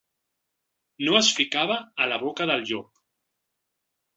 No 1.09 1.13
es 1.19 1.29
ficava 1.41 1.77
a 2.05 2.09
la 2.13 2.19
boca 2.25 2.49
del 2.53 2.67
llop. 2.71 2.89